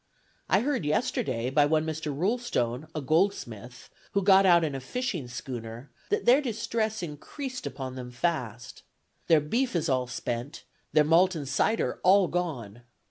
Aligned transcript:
I 0.49 0.61
heard 0.61 0.83
yesterday, 0.83 1.51
by 1.51 1.67
one 1.67 1.85
Mr. 1.85 2.11
Roulstone, 2.11 2.87
a 2.95 3.01
goldsmith, 3.01 3.91
who 4.13 4.23
got 4.23 4.47
out 4.47 4.63
in 4.63 4.73
a 4.73 4.79
fishing 4.79 5.27
schooner, 5.27 5.91
that 6.09 6.25
their 6.25 6.41
distress 6.41 7.03
increased 7.03 7.67
upon 7.67 7.93
them 7.93 8.09
fast. 8.09 8.81
Their 9.27 9.41
beef 9.41 9.75
is 9.75 9.89
all 9.89 10.07
spent; 10.07 10.63
their 10.91 11.03
malt 11.03 11.35
and 11.35 11.47
cider 11.47 11.99
all 12.03 12.27
gone. 12.27 12.81